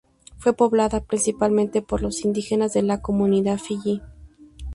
[0.39, 4.01] Fue poblada principalmente por los indígenas de la comunidad de Fiyi.